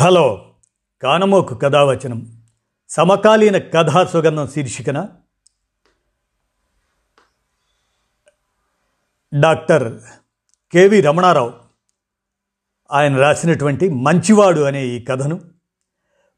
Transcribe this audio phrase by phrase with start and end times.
[0.00, 0.54] Hello
[1.02, 2.42] కానమోకు కథావచనం.
[2.88, 5.08] సమకాలీన కథా సుగంధం శీర్షికన
[9.40, 9.98] డాక్టర్
[10.72, 11.52] కెవి రమణారావు
[12.92, 15.40] ఆయన రాసినటువంటి మంచివాడు అనే ఈ కథను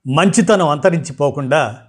[0.06, 1.86] మంచితనం అంతరించిపోకుండా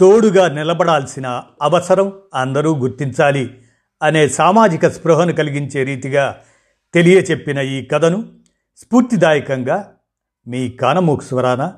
[0.00, 3.64] తోడుగా నిలబడాల్సిన అవసరం అందరూ గుర్తించాలి
[4.02, 6.42] అనే సామాజిక స్పృహను కలిగించే రీతిగా
[6.94, 8.32] తెలియచెప్పిన ఈ కథను
[8.76, 9.94] స్ఫూర్తిదాయకంగా
[10.48, 11.74] మీ కానమోకు స్వరాన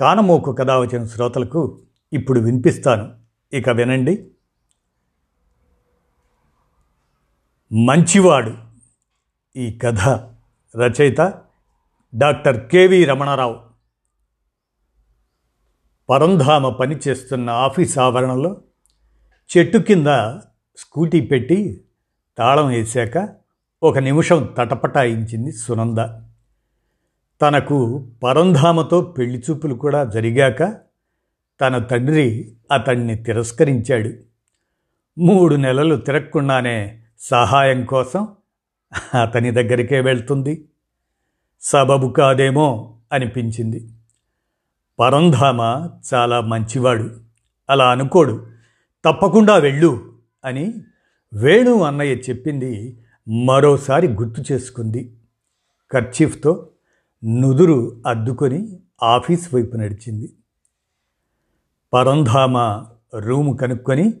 [0.00, 3.14] కానమోకు కథ వచ్చిన శ్రోతలకు ఇప్పుడు వినిపిస్తాను.
[3.52, 4.30] ఇక వినండి.
[7.72, 8.54] మంచివాడు
[9.56, 10.00] ఈ కథ
[10.76, 11.42] రచయిత
[12.14, 13.56] డాక్టర్ కెవి రమణారావు.
[16.10, 18.62] పరంధామ పనిచేస్తున్న ఆఫీస్ ఆవరణలో
[19.56, 20.06] చెట్టు కింద
[20.76, 21.84] స్కూటీ పెట్టి
[22.38, 23.36] తాళం వేశాక
[23.82, 26.25] ఒక నిమిషం తటపటాయించింది సునంద.
[27.40, 30.62] తనకు పరంధామతో పెళ్ళి చూపులు కూడా జరిగాక
[31.60, 34.12] తన తండ్రి అతన్ని తిరస్కరించాడు.
[35.18, 38.28] మూడు నెలలు తిరగకుండానే సహాయం కోసం
[39.22, 40.64] అతని దగ్గరికే వెళ్తుంది.
[41.60, 43.88] సబబు కాదేమో అనిపించింది.
[45.00, 47.10] పరంధామ చాలా మంచివాడు.
[47.70, 48.46] అలా అనుకోడు.
[49.04, 50.12] తప్పకుండా వెళ్ళు
[50.44, 50.74] అని
[51.34, 53.00] వేణు అన్నయ్య చెప్పింది
[53.44, 55.16] మరోసారి గుర్తు చేసుకుంది.
[55.90, 56.68] కర్చీఫ్తో
[57.24, 60.32] నుదురు అద్దుకొని ఆఫీస్ వైపు నడిచింది.
[61.92, 62.86] పరంధామ
[63.18, 64.14] రూము కనుక్కొని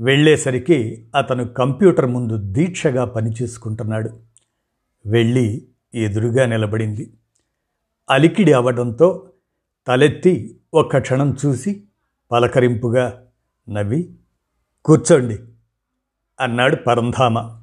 [0.00, 4.20] వెళ్ళేసరికి అతను కంప్యూటర్ ముందు దీక్షగా పనిచేసుకుంటున్నాడు.
[5.06, 7.12] వెళ్ళి ఎదురుగా నిలబడింది.
[8.10, 9.30] అలికిడి అవడంతో
[9.86, 11.82] తలెత్తి ఒక్క క్షణం చూసి
[12.30, 13.26] పలకరింపుగా
[13.68, 14.14] నవ్వి
[14.84, 15.38] కూర్చోండి
[16.40, 17.60] అన్నాడు పరంధామ.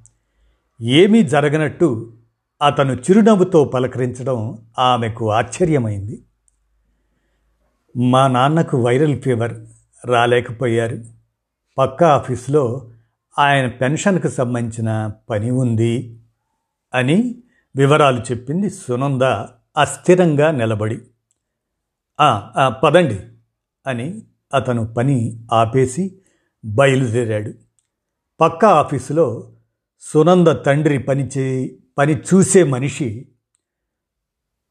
[0.81, 2.13] ఏమీ జరగనట్టు
[2.61, 6.23] అతను చిరునవ్వుతో పలకరించడం ఆమెకు ఆశ్చర్యమైంది.
[7.97, 9.53] మా నాన్నకు వైరల్ ఫీవర్
[10.05, 11.03] రాలేకపోయారు.
[11.77, 12.89] పక్క ఆఫీస్లో
[13.39, 16.19] ఆయన పెన్షన్కు సంబంధించిన పని ఉంది
[16.93, 17.35] అని
[17.75, 19.21] వివరాలు చెప్పింది సునంద
[19.77, 21.01] అస్థిరంగా నిలబడి.
[22.83, 23.19] పదండి
[23.87, 24.21] అని
[24.53, 26.17] అతను పని ఆపేసి
[26.65, 27.53] బయలుదేరాడు.
[28.41, 29.51] పక్క ఆఫీసులో
[30.01, 33.27] సునంద తండ్రి పని చే పని చూసే మనిషి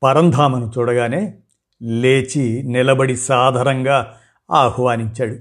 [0.03, 1.39] పరంధామను చూడగానే
[1.83, 4.19] లేచి నిలబడి సాధారణంగా
[4.51, 5.39] ఆహ్వానించాడు.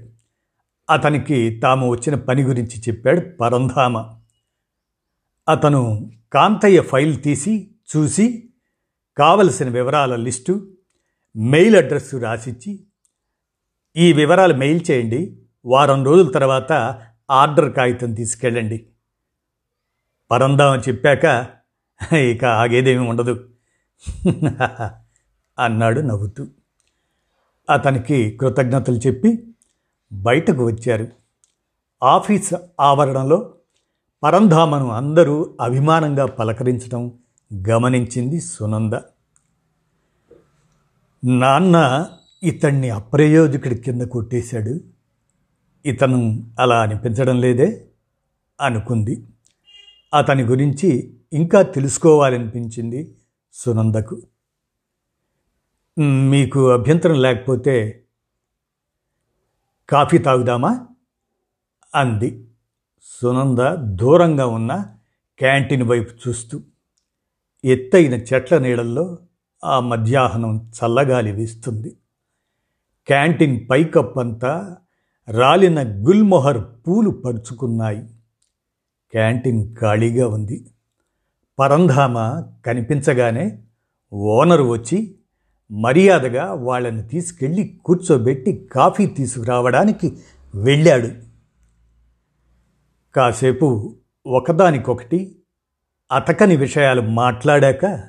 [0.90, 3.98] అతనికి తాము వచ్చిన పని గురించి చెప్పాడు పరంధామ.
[5.48, 8.48] అతను కాంతయ్య ఫైల్ తీసి చూసి
[9.18, 10.72] కావలసిన వివరాల లిస్టు
[11.36, 12.84] మెయిల్ అడ్రస్ రాసిచ్చి
[13.96, 17.00] ఈ వివరాలు మెయిల్ చేయండి వారం రోజుల తర్వాత
[17.30, 18.86] ఆర్డర్ కాగితం తీసుకెళ్ళండి.
[20.30, 21.61] పరంధామ చెప్పాక
[22.16, 23.48] ఇక ఆగేదేమీ ఉండదు.
[25.58, 26.46] అన్నాడు నవ్వుతూ.
[27.70, 29.54] అతనికి కృతజ్ఞతలు చెప్పి
[30.12, 31.08] బయటకు వచ్చారు.
[32.02, 33.54] ఆఫీస్ ఆవరణలో
[34.22, 37.12] పరంధామను అందరూ అభిమానంగా పలకరించడం
[37.68, 38.94] గమనించింది సునంద.
[41.24, 42.06] నాన్న
[42.42, 44.80] ఇతన్ని అప్రయోజకుడి కింద కొట్టేశాడు.
[45.86, 47.86] ఇతను అలా అనిపించడం లేదే
[48.60, 49.26] అనుకుంది.
[50.14, 53.16] అతని గురించి ఇంకా తెలుసుకోవాలనిపించింది
[53.52, 54.22] సునందకు.
[55.98, 58.04] మీకు అభ్యంతరం లేకపోతే
[59.88, 60.86] కాఫీ తాగుదామా?
[61.94, 62.48] అంది.
[63.02, 64.94] సునంద దూరంగా ఉన్న
[65.38, 66.60] క్యాంటీన్ వైపు చూస్తూ
[67.64, 69.18] ఎత్తైన చెట్ల నీడల్లో
[69.64, 71.96] ఆ మధ్యాహ్నం చల్లగాలి వీస్తుంది.
[73.06, 74.76] క్యాంటీన్ పైకప్పంతా
[75.28, 78.06] రాలిన గుల్మొహర్ పూలు పరుచుకున్నాయి.
[79.10, 80.71] క్యాంటీన్ ఖాళీగా ఉంది.
[81.58, 83.62] పరంధామ కనిపించగానే
[84.12, 85.14] ఓనరు వచ్చి
[85.70, 90.18] మర్యాదగా వాళ్ళని తీసుకెళ్ళి కూర్చోబెట్టి కాఫీ తీసుకురావడానికి
[90.54, 91.08] వెళ్ళాడు.
[93.14, 93.96] కాసేపు
[94.26, 95.36] ఒకదానికొకటి
[96.12, 98.08] అతకని విషయాలు మాట్లాడాక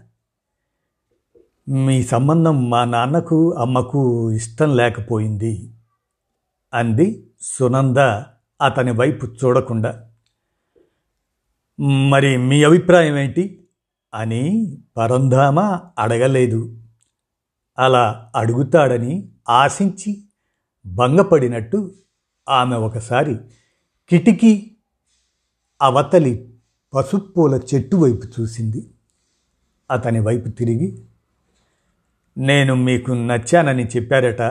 [1.69, 5.73] మీ సంబంధం మా నాన్నకు అమ్మకు ఇష్టం లేకపోయింది
[6.73, 7.97] అంది సునంద
[8.61, 10.09] అతని వైపు చూడకుండా.
[11.81, 13.67] మరి మీ అభిప్రాయం ఏంటి?
[14.13, 15.59] అని పరంధామ
[15.99, 16.79] అడగలేదు.
[17.79, 20.23] అలా అడుగుతాడని ఆశించి
[20.85, 21.95] భంగపడినట్టు
[22.49, 23.35] ఆమె ఒకసారి
[24.09, 24.71] కిటికీ
[25.81, 26.53] అవతలి
[26.93, 28.89] పసుప్పూల చెట్టు వైపు చూసింది.
[29.91, 31.03] అతని వైపు తిరిగి
[32.37, 34.41] నేను మీకు నచ్చానని చెప్పారట.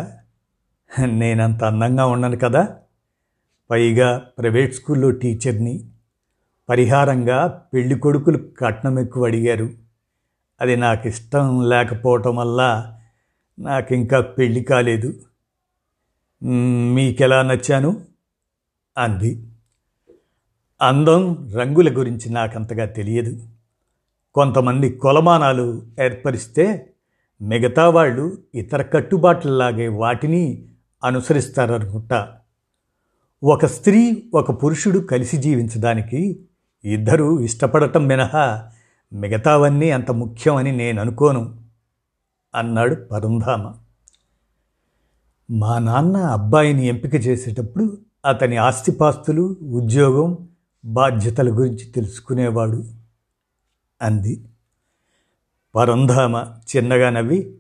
[1.04, 2.76] నేనంత అందంగా ఉన్నాను కదా.
[3.70, 5.91] పైగా ప్రైవేట్ స్కూల్లో టీచర్ని
[6.68, 9.70] పరిహారంగా పెళ్ళి కొడుకులు కట్నం ఎక్కువ అడిగారు.
[10.60, 12.92] అది నాకు ఇష్టం లేకపోవటం వల్ల
[13.58, 15.14] నాకింకా పెళ్ళి కాలేదు.
[16.94, 18.00] మీకెలా నచ్చాను?
[18.98, 19.46] అంది.
[20.82, 23.46] అందం రంగుల గురించి నాకంతగా తెలియదు.
[24.34, 26.92] కొంతమంది కొలమానాలు ఏర్పరిస్తే
[27.42, 30.68] మిగతా వాళ్ళు ఇతర కట్టుబాట్లలాగే వాటిని
[31.04, 32.38] అనుసరిస్తారనుకుంటా.
[33.44, 36.40] ఒక స్త్రీ ఒక పురుషుడు కలిసి జీవించడానికి
[36.84, 38.70] ఇద్దరూ ఇష్టపడటం మినహా
[39.12, 41.60] మిగతావన్నీ అంత ముఖ్యమని నేను అనుకోను
[42.54, 43.74] అన్నాడు పరంధామ
[45.50, 50.48] మా నాన్న అబ్బాయిని ఎంపిక చేసేటప్పుడు అతని ఆస్తిపాస్తులు ఉద్యోగం
[50.84, 52.84] బాధ్యతల గురించి తెలుసుకునేవాడు
[54.02, 54.44] అంది.
[55.74, 56.44] పరంధామ
[56.76, 57.54] చిన్నగా నవ్వి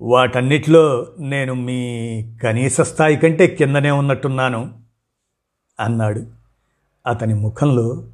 [0.00, 1.78] వాటన్నిటిలో నేను మీ
[2.42, 4.78] కనీస స్థాయి కంటే కిందనే ఉన్నట్టున్నాను
[5.80, 6.26] అన్నాడు.
[7.06, 8.04] అతని ముఖంలో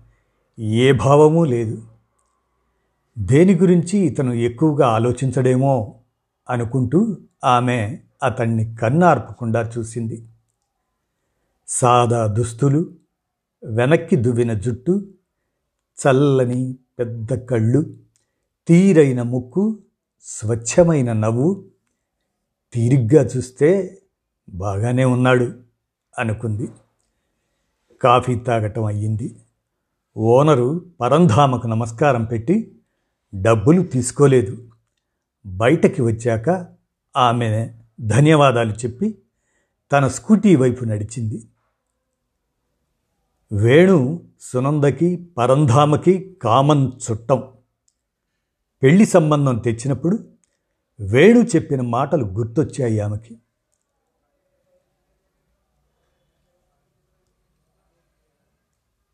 [0.58, 1.86] ఏ భావమూ లేదు.
[3.18, 5.94] దేని గురించి ఇతను ఎక్కువగా ఆలోచించడేమో
[6.50, 10.28] అనుకుంటూ ఆమె అతన్ని కన్నార్పకుండా చూసింది.
[11.68, 12.94] సాదా దుస్తులు
[13.64, 15.08] వెనక్కి దువ్విన జుట్టు
[15.96, 17.96] చల్లని పెద్ద కళ్ళు
[18.68, 19.78] తీరైన ముక్కు
[20.22, 21.64] స్వచ్ఛమైన నవ్వు
[22.72, 23.98] తీరిగ్గా చూస్తే
[24.48, 25.54] బాగానే ఉన్నాడు
[26.18, 26.68] అనుకుంది.
[28.02, 29.36] కాఫీ తాగటం అయ్యింది.
[30.18, 32.76] ఓనరు పరంధామకు నమస్కారం పెట్టి
[33.34, 34.70] డబ్బులు తీసుకోలేదు.
[35.46, 36.66] బయటకి వచ్చాక
[37.16, 39.18] ఆమె ధన్యవాదాలు చెప్పి
[39.92, 41.48] తన స్కూటీ వైపు నడిచింది.
[43.52, 47.42] వేణు సునందకి పరంధామకి కామన్ చుట్టం.
[48.82, 50.18] పెళ్ళి సంబంధం తెచ్చినప్పుడు
[51.00, 53.36] వేణు చెప్పిన మాటలు గుర్తొచ్చాయి ఆమెకి.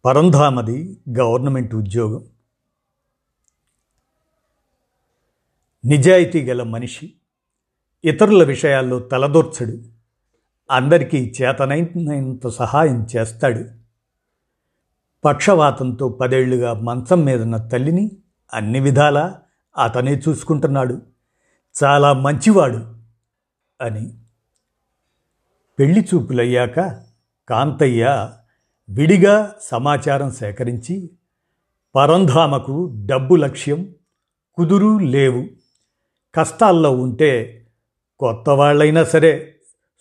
[0.05, 2.25] పరంధామది గవర్నమెంట్ ఉద్యోగం.
[5.85, 7.15] నిజాయితీ గల మనిషి
[8.05, 9.83] ఇతరుల విషయాల్లో తలదూర్చడు
[10.71, 13.65] అందరికీ చేతనైనంత సహాయం చేస్తాడు.
[15.25, 18.11] పక్షవాతంతో పదేళ్ళుగా మంచం మీదన్న తల్లిని
[18.55, 19.43] అన్ని విధాలా
[19.83, 21.03] అతనే చూసుకుంటున్నాడు
[21.85, 22.95] చాలా మంచివాడు
[23.81, 24.19] అని.
[25.79, 27.05] పెళ్ళి చూపులయ్యాక
[27.49, 28.33] కాంతయ్య
[28.93, 31.11] విడిగా సమాచారం సేకరించి
[31.97, 33.95] పరంధామకు డబ్బు లక్ష్యం
[34.55, 35.45] కుదురు లేవు.
[36.35, 37.63] కష్టాల్లో ఉంటే
[38.19, 39.55] కొత్త వాళ్ళైనా సరే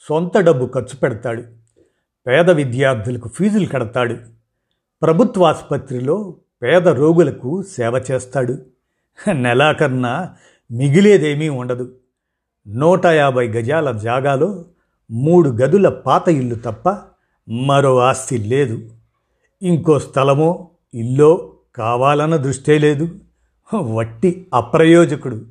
[0.10, 1.44] సొంత డబ్బు ఖర్చు పెడతాడు.
[2.28, 4.18] పేద విద్యార్థులకు ఫీజులు కడతాడు.
[5.02, 8.66] ప్రభుత్వ ఆసుపత్రిలో పేద రోగులకు సేవ చేస్తాడు.
[9.32, 10.36] నెలాకన్నా
[10.72, 11.96] మిగిలేదేమీ ఉండదు.
[12.68, 14.66] నూట యాభై గజాల జాగాలో
[15.12, 17.11] మూడు గదుల పాత ఇల్లు తప్ప
[17.52, 18.92] మరో ఆస్తి లేదు.
[19.62, 23.20] ఇంకో స్థలమో ఇల్లో కావాలన్న దృష్టే లేదు.
[23.76, 25.46] వట్టి అప్రయోజకుడు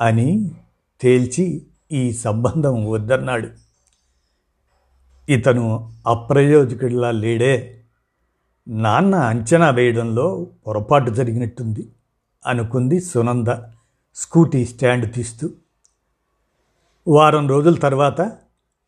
[0.00, 0.50] అని
[1.00, 3.48] తేల్చి ఈ సంబంధం వద్దన్నాడు.
[5.28, 7.82] ఇతను అప్రయోజకుడిలా లేడే.
[8.68, 11.88] నాన్న అంచనా వేయడంలో పొరపాటు జరిగినట్టుంది
[12.46, 13.48] అనుకుంది సునంద
[14.14, 15.50] స్కూటీ స్టాండ్ తీస్తూ.
[17.08, 18.38] వారం రోజుల తర్వాత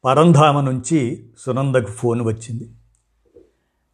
[0.05, 2.71] పరంధామ నుంచి సునందకు ఫోన్ వచ్చింది.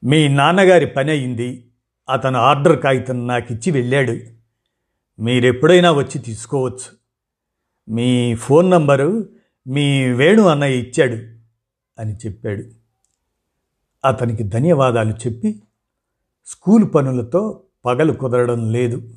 [0.04, 1.70] మీ నాన్నగారి పని అయింది.
[2.10, 4.16] అతను ఆర్డర్ కాగితం నాకు ఇచ్చి వెళ్ళాడు.
[5.22, 6.96] మీరెప్పుడైనా వచ్చి తీసుకోవచ్చు.
[7.88, 9.28] మీ ఫోన్ నంబరు
[9.66, 11.14] మీ వేణు అన్నయ్య ఇచ్చాడు
[12.00, 12.62] అని చెప్పాడు.
[14.04, 15.62] అతనికి ధన్యవాదాలు చెప్పి
[16.46, 19.14] స్కూల్ పనులతో పగలు కుదరడం లేదు.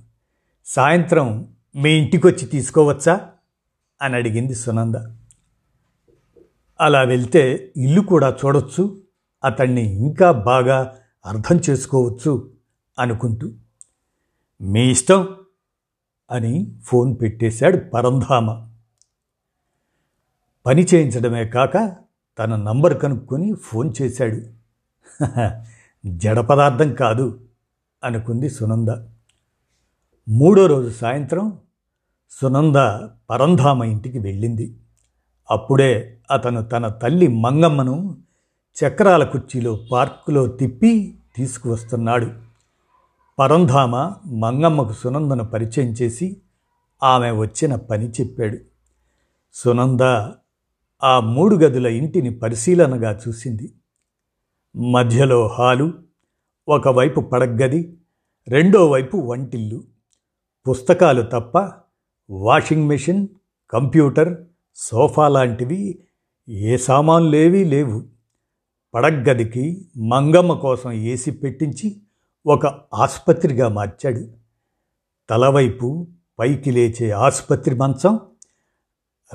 [0.65, 3.31] సాయంత్రం మీ ఇంటికొచ్చి తీసుకోవచ్చా?
[4.01, 5.18] అని అడిగింది సునంద.
[6.81, 9.01] అలా వెళ్తే ఇల్లు కూడా చూడొచ్చు
[9.43, 10.95] అతన్ని ఇంకా బాగా
[11.25, 12.51] అర్థం చేసుకోవచ్చు
[12.99, 13.51] అనుకుంటూ
[14.61, 15.35] మీ ఇష్టం
[16.31, 18.67] అని ఫోన్ పెట్టేశాడు పరంధామ.
[20.65, 21.95] పని చేయించడమే కాక
[22.39, 24.41] తన నంబర్ కనుక్కొని ఫోన్ చేశాడు.
[26.07, 27.47] జడ పదార్థం కాదు
[28.03, 28.89] అనుకుంది సునంద.
[30.27, 31.57] మూడో రోజు సాయంత్రం
[32.29, 32.75] సునంద
[33.29, 34.79] పరంధామ ఇంటికి వెళ్ళింది.
[35.51, 38.17] అప్పుడే అతను తన తల్లి మంగమ్మను
[38.83, 42.31] చక్రాల కుర్చీలో పార్కులో తిప్పి తీసుకువస్తున్నాడు.
[43.39, 46.37] పరంధామ మంగమ్మకు సునందను పరిచయం చేసి
[47.03, 48.57] ఆమె వచ్చిన పని చెప్పాడు.
[49.53, 50.01] సునంద
[51.03, 53.73] ఆ మూడు గదుల ఇంటిని పరిశీలనగా చూసింది.
[54.75, 55.93] మధ్యలో హాలు
[56.67, 57.97] ఒకవైపు పడగ్గది
[58.47, 59.83] రెండో వైపు వంటిల్లు.
[60.69, 61.71] పుస్తకాలు తప్ప
[62.29, 63.27] వాషింగ్ మెషిన్
[63.69, 64.43] కంప్యూటర్
[64.75, 65.99] సోఫా లాంటివి
[66.49, 68.03] ఏ సామాన్లేవీ లేవు.
[68.93, 72.01] పడగ్గదికి మంగమ్మ కోసం ఏసి పెట్టించి
[72.47, 74.27] ఒక ఆసుపత్రిగా మార్చాడు.
[75.29, 76.07] తలవైపు
[76.39, 78.19] పైకి లేచే ఆసుపత్రి మంచం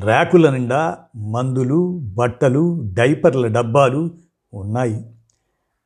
[0.00, 4.10] ర్యాకుల నిండా మందులు బట్టలు డైపర్ల డబ్బాలు
[4.54, 5.06] ఉన్నాయి.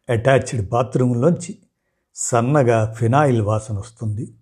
[0.08, 1.58] అటాచ్డ్ బాత్రూంలోంచి
[2.14, 4.34] సన్నగా ఫినాయిల్ వాసన వస్తుంది.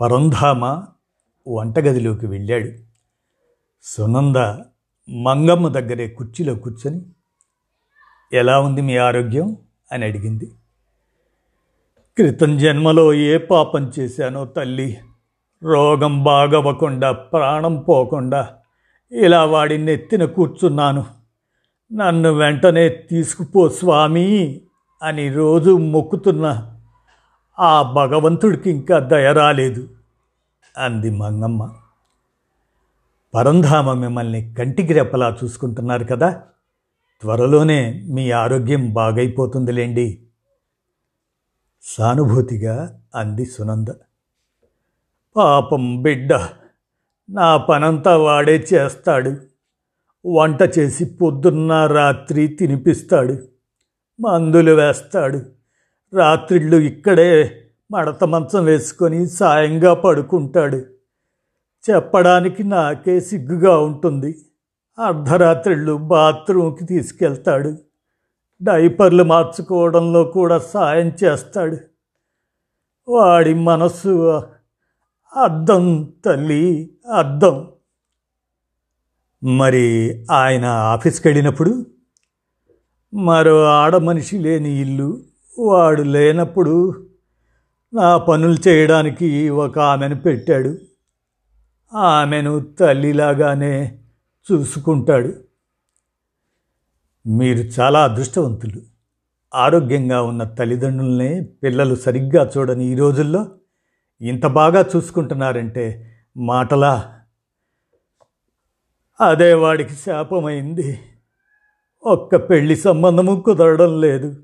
[0.00, 0.84] పరంధామ
[1.48, 2.81] వంటగదిలోకి వెళ్ళాడు.
[3.84, 4.36] సునంద
[5.22, 7.02] మంగమ్మ దగ్గరే కుర్చీలో కూర్చొని
[8.32, 9.56] ఎలా ఉంది మీ ఆరోగ్యం?
[9.92, 10.52] అని అడిగింది.
[12.16, 14.98] క్రితం జన్మలో ఏ పాపం చేశానో తల్లి
[15.62, 18.54] రోగం బాగవ్వకుండా ప్రాణం పోకుండా
[19.12, 21.06] ఇలా వాడి నెత్తిన కూర్చున్నాను.
[21.92, 24.60] నన్ను వెంటనే తీసుకుపో స్వామి
[25.02, 26.76] అని రోజు మొక్కుతున్న
[27.58, 29.88] ఆ భగవంతుడికి ఇంకా దయ రాలేదు
[30.78, 31.70] అంది మంగమ్మ.
[33.34, 36.42] పరంధామ మిమ్మల్ని కంటికి రెప్పలా చూసుకుంటున్నారు కదా.
[37.20, 40.22] త్వరలోనే మీ ఆరోగ్యం బాగైపోతుందిలేండి.
[41.82, 43.88] సానుభూతిగా అంది సునంద.
[45.36, 46.34] పాపం బిడ్డ
[47.30, 49.36] నా పనంతా వాడే చేస్తాడు.
[50.26, 53.38] వంట చేసి పొద్దున్న రాత్రి తినిపిస్తాడు.
[54.20, 55.42] మందులు వేస్తాడు.
[56.16, 57.62] రాత్రిళ్ళు ఇక్కడే
[57.92, 60.84] మడత మంచం వేసుకొని సాయంగా పడుకుంటాడు.
[61.90, 64.44] చెప్పడానికి నాకే సిగ్గుగా ఉంటుంది.
[64.98, 67.78] అర్ధరాత్రిళ్ళు బాత్రూమ్కి తీసుకెళ్తాడు.
[68.62, 71.76] డైపర్లు మార్చుకోవడంలో కూడా సాయం చేస్తాడు.
[73.08, 74.42] వాడి మనస్సు
[75.36, 77.68] అద్దం తల్లి అద్దం
[79.44, 79.86] మరి
[80.30, 81.86] ఆయన ఆఫీస్కి వెళ్ళినప్పుడు?
[83.14, 85.20] మరో ఆడ మనిషి లేని ఇల్లు
[85.58, 87.06] వాడు లేనప్పుడు
[87.94, 90.76] నా పనులు చేయడానికి ఒక ఆమెను పెట్టాడు.
[91.94, 93.98] ఆమెను తల్లిలాగానే
[94.52, 95.32] చూసుకుంటాడు.
[97.26, 98.82] మీరు చాలా అదృష్టవంతులు.
[99.54, 103.46] ఆరోగ్యంగా ఉన్న తల్లిదండ్రులనే పిల్లలు సరిగ్గా చూడని ఈ రోజుల్లో
[104.20, 107.20] ఇంత బాగా చూసుకుంటున్నారంటే మాటలా?
[109.20, 111.00] అదే వాడికి శాపమైంది.
[112.06, 114.36] ఒక్క పెళ్ళి సంబంధము కుదరడం లేదు.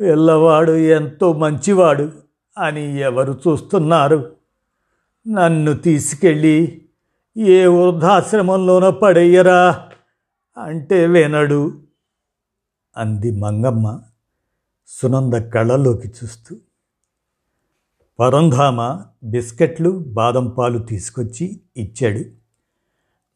[0.00, 2.12] పిల్లవాడు ఎంతో మంచివాడు
[2.58, 4.43] అని ఎవరు చూస్తున్నారు?
[5.28, 6.82] నన్ను తీసుకెళ్ళి
[7.36, 9.88] ఏ వృద్ధాశ్రమంలోనో పడేయరా
[10.56, 11.80] అంటే వినడు
[12.96, 14.00] అంది మంగమ్మ
[14.88, 16.56] సునంద కళ్ళలోకి చూస్తూ.
[18.18, 22.24] పరంధామ బిస్కెట్లు బాదం పాలు తీసుకొచ్చి ఇచ్చాడు.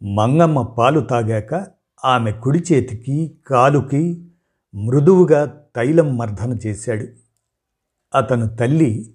[0.04, 1.66] మంగమ్మ పాలు తాగాక
[2.04, 4.30] ఆమె కుడి చేతికి కాలుకి
[4.75, 7.07] మృదువుగా తైలం మర్దన చేశాడు.
[8.14, 9.14] అతను తల్లి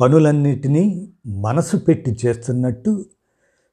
[0.00, 3.04] పనులన్నిటినీ మనసు పెట్టి చేస్తున్నట్టు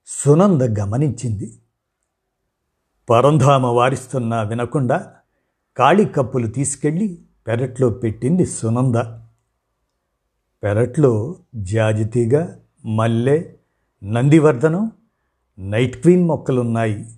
[0.05, 1.59] సునంద గమనించింది.
[3.09, 5.15] పరంధామ వారిస్తున్నా వినకుండా
[5.77, 8.95] ఖాళీ కప్పులు తీసుకెళ్ళి పెరట్లో పెట్టింది సునంద.
[10.63, 12.55] పెరట్లో జాజితీగ
[12.85, 13.53] మల్లె
[14.03, 14.91] నందివర్ధనం
[15.59, 17.15] నైట్ క్వీన్ మొక్కలున్నాయి.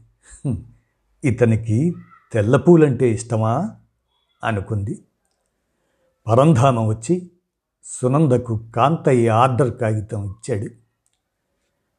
[1.23, 1.95] ఇతనికి
[2.33, 3.75] తెల్లపూలంటే ఇష్టమా?
[4.43, 5.03] అనుకుంది.
[6.27, 7.31] పరంధామ వచ్చి
[7.88, 10.67] సునందకు కాంతయ్య ఆర్డర్ కాగితం ఇచ్చాడు.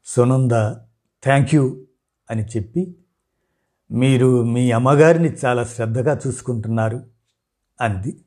[0.06, 0.50] సునంద
[1.24, 1.80] థ్యాంక్ యూ
[2.30, 2.94] అని చెప్పి
[3.90, 7.06] మీరు మీ అమ్మగారిని చాలా శ్రద్ధగా చూసుకుంటున్నారు
[7.80, 8.20] అంది.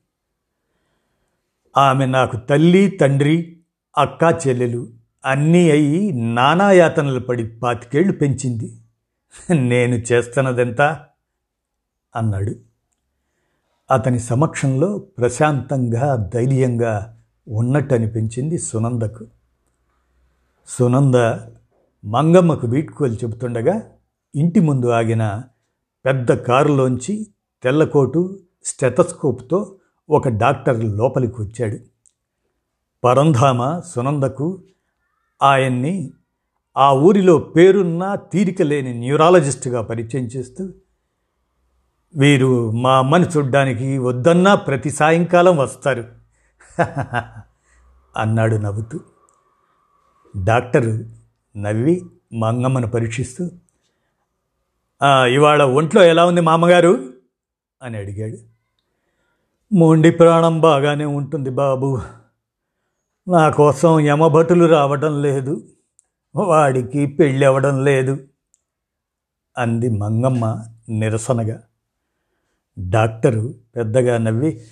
[1.76, 3.58] ఆమె నాకు తల్లి తండ్రి
[3.98, 4.86] అక్క చెల్లెలు
[5.26, 8.76] అన్నీ అయి నానాయాతనలు పడి పాతికేళ్ళు పెంచింది.
[9.50, 10.82] నేను చేస్తున్నదెంత?
[12.16, 12.54] అన్నాడు.
[13.90, 19.26] అతని సమక్షంలో ప్రశాంతంగా ధైర్యంగా ఉన్నట్టు అనిపించింది సునందకు.
[20.68, 21.14] సునంద
[22.04, 23.82] మంగమ్మకు వీడ్కోలు చెబుతుండగా
[24.34, 25.42] ఇంటి ముందు ఆగిన
[26.04, 27.26] పెద్ద కారులోంచి
[27.62, 29.76] తెల్లకోటు స్టెతస్కోప్తో
[30.10, 31.78] ఒక డాక్టర్ లోపలికి వచ్చాడు.
[33.04, 34.62] పరంధామ సునందకు
[35.42, 36.10] ఆయన్ని
[36.76, 40.68] ఆ ఊరిలో పేరున్న తీరిక లేని న్యూరాలజిస్ట్గా పరిచయం చేస్తూ
[42.16, 46.21] వీరు మా అమ్మని చూడ్డానికి వద్దన్నా ప్రతి సాయంకాలం వస్తారు.
[48.16, 49.00] అన్నాడు నవ్వుతూ.
[50.44, 51.04] డాక్టరు
[51.58, 53.50] నవ్వి మంగమ్మను పరీక్షిస్తూ
[55.26, 57.12] ఇవాళ ఒంట్లో ఎలా ఉంది మామగారు?
[57.82, 58.38] అని అడిగాడు.
[59.74, 62.00] మొండి ప్రాణం బాగానే ఉంటుంది బాబు.
[63.28, 65.68] నా కోసం యమభటులు రావడం లేదు.
[66.34, 68.18] వాడికి పెళ్ళి అవ్వడం లేదు.
[69.58, 71.62] అంది మంగమ్మ నిరసనగా.
[72.78, 74.66] డాక్టరు పెద్దగా నవ్వి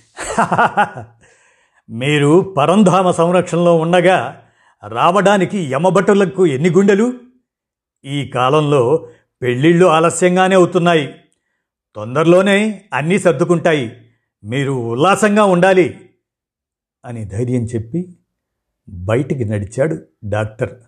[1.90, 4.46] మీరు పరంధామ సంరక్షణలో ఉండగా
[4.88, 7.12] రావడానికి యమభటులకు ఎన్ని గుండెలు?
[8.04, 9.08] ఈ కాలంలో
[9.42, 11.14] పెళ్ళిళ్ళు ఆలస్యంగానే అవుతున్నాయి.
[11.94, 14.10] తొందరలోనే అన్నీ సర్దుకుంటాయి.
[14.44, 16.10] మీరు ఉల్లాసంగా ఉండాలి
[17.04, 18.16] అని ధైర్యం చెప్పి
[18.88, 20.80] బయటికి నడిచాడు డాక్టర్.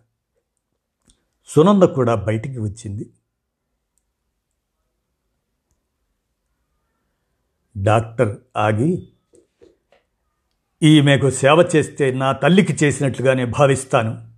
[1.47, 3.11] సునంద కూడా బయటికి వచ్చింది.
[7.83, 9.12] డాక్టర్ ఆగి
[10.85, 14.29] ఈమెకు సేవ చేస్తే నా తల్లికి చేసినట్లుగానే భావిస్తాను.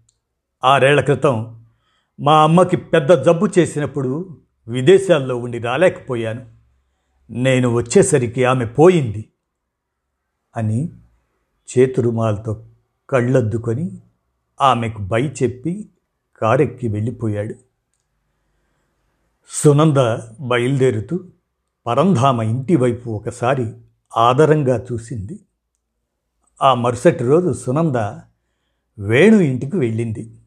[0.65, 1.65] ఆరేళ్ళ క్రితం
[2.21, 6.47] మా అమ్మకి పెద్ద జబ్బు చేసినప్పుడు విదేశాల్లో ఉండి రాలేకపోయాను.
[7.31, 9.25] నేను వచ్చేసరికి ఆమె పోయింది
[10.57, 10.89] అని
[11.69, 12.65] చేతురుమాలతో
[13.11, 13.99] కళ్ళద్దుకొని
[14.61, 15.89] ఆమెకు బై చెప్పి
[16.43, 17.55] కారెక్కి వెళ్ళిపోయాడు.
[19.49, 21.21] సునంద బయలుదేరుతూ
[21.87, 23.73] పరంధామ ఇంటి వైపు ఒకసారి
[24.17, 25.39] ఆదరంగా చూసింది.
[26.63, 27.97] ఆ మరుసటి రోజు సునంద
[28.99, 30.41] వేణు ఇంటికి వెళ్ళింది.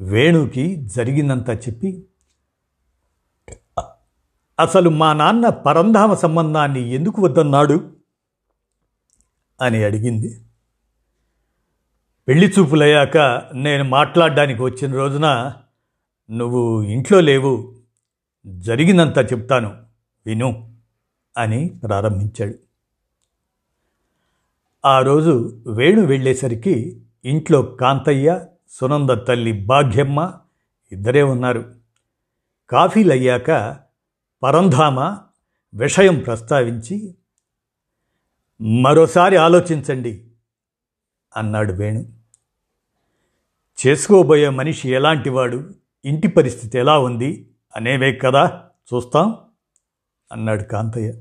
[0.00, 2.06] వేణుకి జరిగిందంతా చెప్పి
[4.60, 7.96] అసలు మా నాన్న పరంధామ సంబంధాన్ని ఎందుకు వద్దన్నాడు?
[9.60, 10.46] అని అడిగింది.
[12.28, 13.18] పెళ్ళి చూపులయ్యాక
[13.54, 15.54] నేను మాట్లాడడానికి వచ్చిన రోజున
[16.30, 17.76] నువ్వు ఇంట్లో లేవు
[18.46, 19.82] జరిగినంత చెప్తాను
[20.26, 20.76] విను
[21.38, 22.65] అని ప్రారంభించాడు.
[24.86, 30.32] ఆ రోజు వేణు వెళ్ళేసరికి ఇంట్లో కాంతయ్య సునంద తల్లి భాగ్యమ్మ
[30.92, 31.74] ఇద్దరే ఉన్నారు.
[32.70, 33.76] కాఫీలయ్యాక
[34.42, 35.00] పరంధామ
[35.74, 37.14] విషయం ప్రస్తావించి
[38.80, 40.24] మరోసారి ఆలోచించండి
[41.36, 42.04] అన్నాడు వేణు.
[43.86, 45.70] చేసుకోబోయే మనిషి ఎలాంటివాడు?
[46.04, 47.50] ఇంటి పరిస్థితి ఎలా ఉంది?
[47.76, 48.64] అనేవే కదా?
[48.94, 49.36] చూస్తాం
[50.32, 51.12] అన్నాడు కాంతయ్య.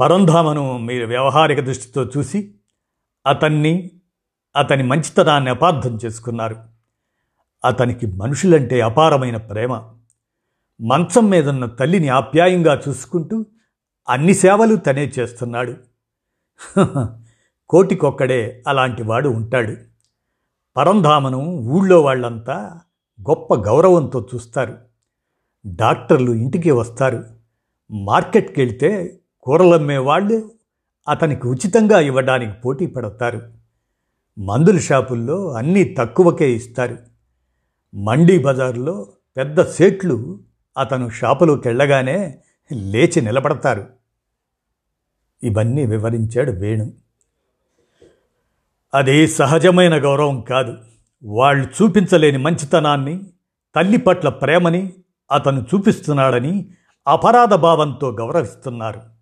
[0.00, 2.54] పరంధామను మీరు వ్యవహారిక దృష్టితో చూసి
[3.26, 3.90] అతన్ని
[4.56, 6.56] అతని మంచితనాన్ని అపార్థం చేసుకున్నారు.
[7.64, 9.82] అతనికి మనుషులంటే అపారమైన ప్రేమ.
[10.80, 13.46] మంచం మీదున్న తల్లిని ఆప్యాయంగా చూసుకుంటూ
[14.08, 15.76] అన్ని సేవలు తనే చేస్తున్నాడు.
[17.68, 19.76] కోటికొక్కడే అలాంటి వాడు ఉంటాడు.
[20.76, 22.80] పరంధామను ఊళ్ళో వాళ్ళంతా
[23.20, 24.78] గొప్ప గౌరవంతో చూస్తారు.
[25.66, 27.24] డాక్టర్లు ఇంటికి వస్తారు.
[27.90, 30.50] మార్కెట్కి వెళ్తే కూరలమ్మే వాళ్ళు
[31.08, 33.52] అతనికి ఉచితంగా ఇవ్వడానికి పోటీ పడతారు.
[34.38, 36.98] మందుల షాపుల్లో అన్నీ తక్కువకే ఇస్తారు.
[37.94, 40.40] మండీ బజార్లో పెద్ద సేట్లు
[40.78, 42.38] అతను షాపులోకి వెళ్ళగానే
[42.72, 43.86] లేచి నిలబడతారు.
[45.42, 46.92] ఇవన్నీ వివరించాడు వేణు.
[48.94, 50.76] అది సహజమైన గౌరవం కాదు.
[51.24, 53.20] వాళ్ళు చూపించలేని మంచితనాన్ని
[53.76, 54.92] తల్లి పట్ల ప్రేమని
[55.32, 56.70] అతను చూపిస్తున్నాడని
[57.08, 59.17] అపరాధ భావంతో గౌరవిస్తున్నారు.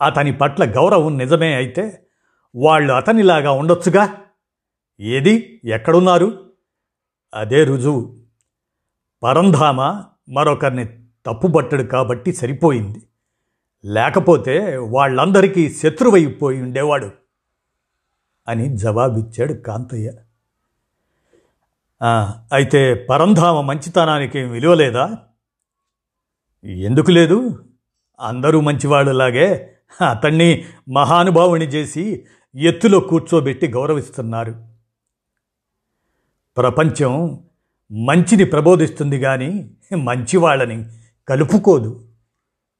[0.00, 2.08] అతని పట్ల గౌరవం నిజమే అయితే
[2.56, 4.16] వాళ్ళు అతనిలాగా ఉండొచ్చుగా?
[5.00, 5.60] ఏది?
[5.64, 6.50] ఎక్కడున్నారు?
[7.34, 8.16] అదే రుజువు.
[9.22, 9.80] పరంధామ
[10.28, 10.84] మరొకరిని
[11.26, 13.02] తప్పుబట్టడు కాబట్టి సరిపోయింది.
[13.84, 17.10] లేకపోతే వాళ్ళందరికీ శత్రువైపోయి ఉండేవాడు
[18.48, 20.12] అని జవాబిచ్చాడు కాంతయ్య.
[22.52, 25.16] అయితే పరంధామ మంచితనానికి విలువలేదా?
[26.64, 27.64] ఎందుకు లేదు?
[28.20, 32.24] అందరూ మంచివాళ్ళలాగే అతన్ని మహానుభావుని చేసి
[32.54, 34.54] ఎత్తులో కూర్చోబెట్టి గౌరవిస్తున్నారు.
[36.56, 37.40] ప్రపంచం
[37.92, 40.84] మంచిని ప్రబోధిస్తుంది కానీ మంచివాళ్ళని
[41.28, 42.04] కలుపుకోదు.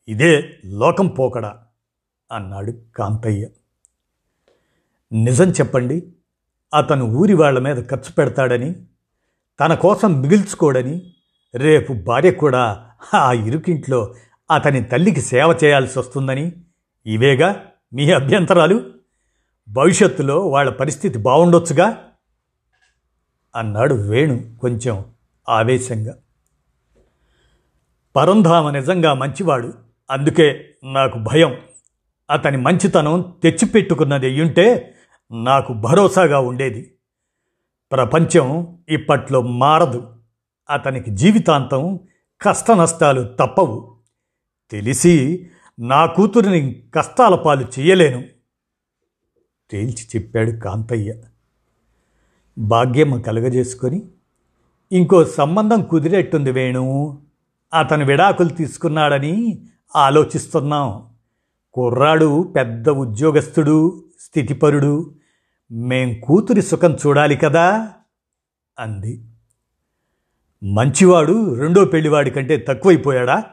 [0.09, 1.59] ఇదే లోకం పోకడా
[2.33, 3.47] అన్నాడు కాంతయ్య
[5.12, 6.12] నిజం చెప్పండి
[6.75, 8.87] అతను ఊరి వాళ్ళ మీద ఖర్చు పెడతాడని
[9.61, 11.12] తన కోసం మిగిల్చుకోడని
[11.55, 14.14] రేపు భార్య కూడా ఆ ఇరుకింట్లో
[14.51, 16.53] అతని తల్లికి సేవ చేయాల్సి వస్తుందని
[17.09, 18.90] ఇవేగా మీ అభ్యంతరాలు?
[19.68, 22.05] భవిష్యత్తులో వాళ్ళ పరిస్థితి బాగుండొచ్చుగా
[23.57, 25.05] అన్నాడు వేణు కొంచెం
[25.49, 26.16] ఆవేశంగా.
[28.16, 29.73] పరంధామ నిజంగా మంచివాడు.
[30.11, 31.59] అందుకే నాకు భయం.
[32.31, 34.94] అతని మంచితనం తెచ్చిపెట్టుకున్నది అయ్యుంటే
[35.33, 36.94] నాకు భరోసాగా ఉండేది.
[37.92, 40.16] ప్రపంచం ఇప్పట్లో మారదు.
[40.71, 42.01] అతనికి జీవితాంతం
[42.42, 43.97] కష్ట నష్టాలు తప్పవు.
[44.71, 45.47] తెలిసి
[45.79, 48.25] నా కూతురిని కష్టాల పాలు చెయ్యలేను.
[49.71, 51.23] తేల్చి చెప్పాడు కాంతయ్య.
[52.59, 54.03] భాగ్యమ్మ కలగజేసుకొని
[54.93, 57.19] ఇంకో సంబంధం కుదిరేట్టుంది వేణు
[57.79, 61.07] అతను విడాకులు తీసుకున్నాడని ఆలోచిస్తున్నాం.
[61.73, 65.14] కుర్రాడు పెద్ద ఉద్యోగస్తుడు స్థితిపరుడు
[65.73, 67.93] మేం కూతురి సుఖం చూడాలి కదా
[68.79, 69.25] అంది.
[70.62, 73.45] మంచివాడు రెండో పెళ్ళివాడి కంటే తక్కువైపోయాడా?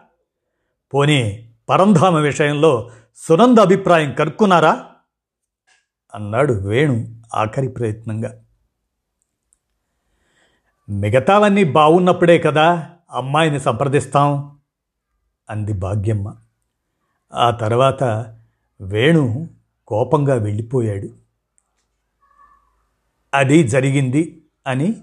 [0.94, 4.92] పోనీ పరంధామ విషయంలో సునంద అభిప్రాయం కనుక్కున్నారా?
[6.16, 8.44] అన్నాడు వేణు ఆఖరి ప్రయత్నంగా.
[10.90, 14.60] మిగతావన్నీ బాగున్నప్పుడే కదా అమ్మాయిని సంప్రదిస్తాం
[15.50, 16.36] అంది భాగ్యమ్మ.
[17.34, 18.04] ఆ తర్వాత
[18.82, 19.48] వేణు
[19.88, 21.10] కోపంగా వెళ్ళిపోయాడు.
[23.34, 25.02] అది జరిగింది అని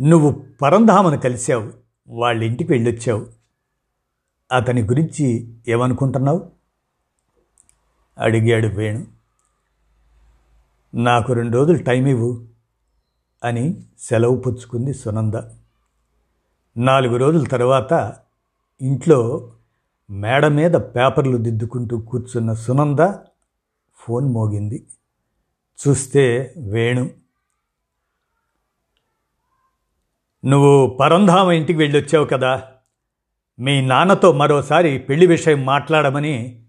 [0.00, 1.72] నువ్వు పరంధామను కలిశావు
[2.08, 3.35] వాళ్ళ ఇంటికి వెళ్ళొచ్చావు.
[4.52, 6.52] అతని గురించి ఏమనుకుంటున్నావు?
[8.18, 9.06] అడిగాడు వేణు.
[10.94, 12.44] నాకు రెండు రోజులు టైం ఇవ్వు
[13.44, 15.34] అని సెలవు పుచ్చుకుంది సునంద.
[16.76, 18.16] నాలుగు రోజుల తర్వాత
[18.80, 19.52] ఇంట్లో
[20.10, 23.12] మేడ మీద పేపర్లు దిద్దుకుంటూ కూర్చున్న సునంద
[23.94, 24.86] ఫోన్ మోగింది.
[25.88, 27.10] చూస్తే వేణు
[30.44, 32.75] నువ్వు పరంధామ ఇంటికి వెళ్ళొచ్చావు కదా?
[33.58, 36.62] మీ నాన్నతో మరోసారి పెళ్ళి విషయం మాట్లాడమని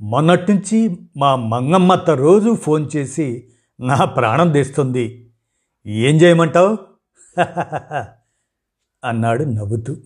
[0.00, 5.30] మొన్నట్నుంచి మా మంగమ్మత్త రోజు ఫోన్ చేసి నా ప్రాణం తీస్తుంది.
[5.86, 6.78] ఏం చేయమంటావు?
[9.04, 9.96] అన్నాడు నవ్వుతూ.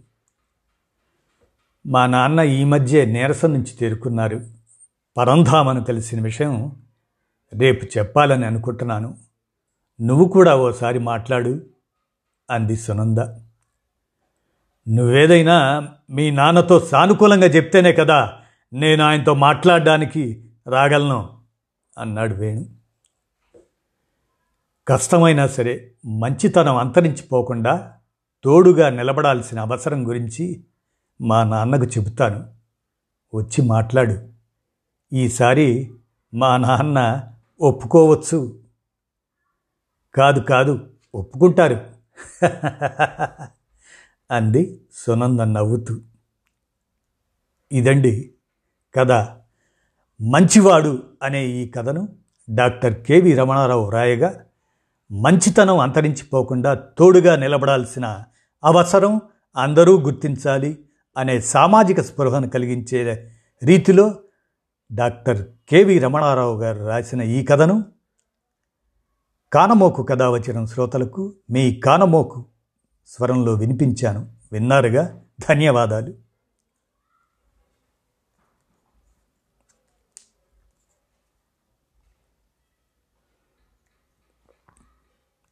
[1.86, 4.44] మా నాన్న ఈ మధ్య నీరసం నుంచి తేరుకున్నారు.
[5.16, 6.72] పరంధామని తెలిసిన విషయం
[7.58, 9.18] రేపు చెప్పాలని అనుకుంటున్నాను.
[10.00, 11.60] నువ్వు కూడా ఓసారి మాట్లాడు
[12.50, 13.18] అంది సునంద.
[14.88, 18.38] నువ్వేదైనా మీ నాన్నతో సానుకూలంగా చెప్తేనే కదా
[18.72, 21.38] నేను ఆయనతో మాట్లాడడానికి రాగలను?
[21.98, 22.66] అన్నాడు వేణు.
[24.88, 27.92] కష్టమైనా సరే మంచితనం అంతరించిపోకుండా
[28.44, 30.64] తోడుగా నిలబడాల్సిన అవసరం గురించి
[31.20, 32.48] మా నాన్నకు చెబుతాను.
[33.34, 34.28] వచ్చి మాట్లాడు.
[35.12, 35.90] ఈసారి
[36.34, 37.24] మా నాన్న
[37.60, 38.58] ఒప్పుకోవచ్చు.
[40.14, 41.86] కాదు కాదు ఒప్పుకుంటారు.
[44.30, 46.00] అంది సునంద నవ్వుతూ.
[47.72, 48.34] ఇదండి
[48.94, 49.12] కథ.
[50.20, 52.08] మంచివాడు అనే ఈ కథను
[52.50, 54.44] డాక్టర్ కెవి రమణారావు రాయగా
[55.12, 58.24] మంచితనం అంతరించిపోకుండా తోడుగా నిలబడాల్సిన
[58.64, 59.20] అవసరం
[59.56, 60.84] అందరూ గుర్తించాలి
[61.16, 64.14] అనే సామాజిక స్పృహను కలిగించే రీతిలో
[64.92, 67.84] డాక్టర్ కెవి రమణారావు గారు రాసిన ఈ కథను
[69.52, 72.44] కానమోకు కథ వచ్చిన శ్రోతలకు మీ కానమోకు
[73.08, 74.26] స్వరంలో వినిపించాను.
[74.52, 75.20] విన్నారుగా?
[75.48, 76.14] ధన్యవాదాలు.